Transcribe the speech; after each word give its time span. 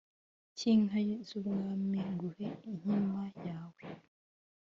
cy’inka 0.57 0.99
z’umwami 1.27 1.99
nguhe 2.13 2.47
inkima 2.69 3.23
yawe, 3.45 3.81